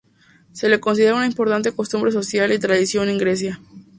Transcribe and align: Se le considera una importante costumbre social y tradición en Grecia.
Se 0.51 0.67
le 0.67 0.79
considera 0.79 1.13
una 1.13 1.27
importante 1.27 1.73
costumbre 1.75 2.11
social 2.11 2.51
y 2.51 2.57
tradición 2.57 3.07
en 3.09 3.19
Grecia. 3.19 3.61